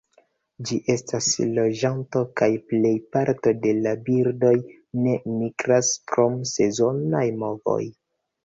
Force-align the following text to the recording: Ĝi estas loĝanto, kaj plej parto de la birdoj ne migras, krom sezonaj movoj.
Ĝi 0.69 0.77
estas 0.93 1.25
loĝanto, 1.57 2.23
kaj 2.41 2.47
plej 2.71 2.93
parto 3.17 3.53
de 3.67 3.75
la 3.83 3.93
birdoj 4.09 4.55
ne 5.05 5.15
migras, 5.43 5.93
krom 6.13 6.41
sezonaj 6.57 7.25
movoj. 7.47 7.81